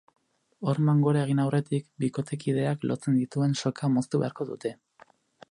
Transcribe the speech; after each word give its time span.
Horman 0.71 1.03
gora 1.07 1.21
egin 1.25 1.41
aurretik, 1.43 1.85
bikotekideak 2.05 2.87
lotzen 2.93 3.21
dituen 3.21 3.55
soka 3.63 3.93
moztu 3.99 4.23
beharko 4.25 4.49
dute. 4.51 4.75